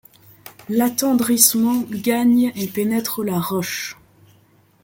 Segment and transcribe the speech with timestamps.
[0.67, 3.99] L'attendrissement gagne et pénètre la roche